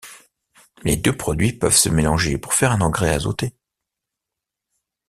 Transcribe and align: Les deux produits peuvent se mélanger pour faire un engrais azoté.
Les 0.81 0.95
deux 0.97 1.15
produits 1.15 1.53
peuvent 1.53 1.75
se 1.77 1.87
mélanger 1.89 2.39
pour 2.39 2.55
faire 2.55 2.71
un 2.71 2.81
engrais 2.81 3.13
azoté. 3.13 3.53